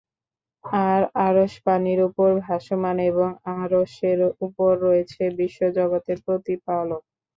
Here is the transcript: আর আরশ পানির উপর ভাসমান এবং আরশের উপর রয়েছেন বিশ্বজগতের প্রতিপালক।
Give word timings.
আর 0.85 0.99
আরশ 1.27 1.53
পানির 1.65 1.99
উপর 2.09 2.29
ভাসমান 2.41 2.97
এবং 3.09 3.29
আরশের 3.57 4.19
উপর 4.45 4.71
রয়েছেন 4.85 5.29
বিশ্বজগতের 5.39 6.17
প্রতিপালক। 6.25 7.01